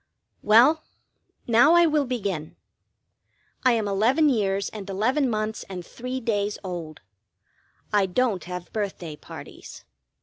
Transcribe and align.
Well, 0.41 0.81
now 1.45 1.75
I 1.75 1.85
will 1.85 2.05
begin. 2.05 2.55
I 3.63 3.73
am 3.73 3.87
eleven 3.87 4.29
years 4.29 4.67
and 4.69 4.89
eleven 4.89 5.29
months 5.29 5.63
and 5.69 5.85
three 5.85 6.19
days 6.19 6.57
old. 6.63 7.01
I 7.93 8.07
don't 8.07 8.45
have 8.45 8.73
birthday 8.73 9.15
parties. 9.15 9.85